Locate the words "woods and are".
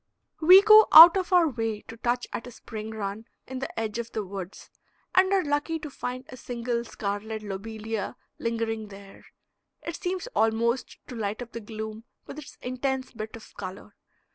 4.25-5.43